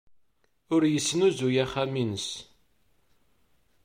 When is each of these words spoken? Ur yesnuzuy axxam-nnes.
Ur 0.73 0.81
yesnuzuy 0.87 1.55
axxam-nnes. 1.63 2.27